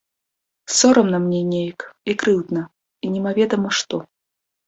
[0.77, 1.81] Сорамна мне неяк
[2.13, 2.63] і крыўдна
[3.05, 4.01] і немаведама што.